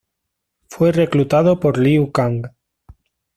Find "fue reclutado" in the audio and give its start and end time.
0.67-1.59